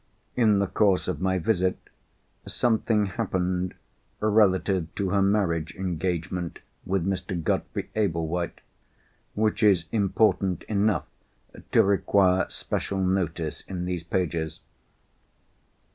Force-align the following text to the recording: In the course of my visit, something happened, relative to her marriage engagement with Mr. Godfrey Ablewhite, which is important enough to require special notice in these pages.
In 0.35 0.57
the 0.57 0.65
course 0.65 1.07
of 1.07 1.21
my 1.21 1.37
visit, 1.37 1.77
something 2.47 3.05
happened, 3.05 3.75
relative 4.19 4.87
to 4.95 5.09
her 5.11 5.21
marriage 5.21 5.75
engagement 5.75 6.57
with 6.87 7.05
Mr. 7.05 7.39
Godfrey 7.39 7.91
Ablewhite, 7.95 8.61
which 9.35 9.61
is 9.61 9.85
important 9.91 10.63
enough 10.63 11.05
to 11.71 11.83
require 11.83 12.47
special 12.49 12.97
notice 12.97 13.61
in 13.67 13.85
these 13.85 14.03
pages. 14.03 14.61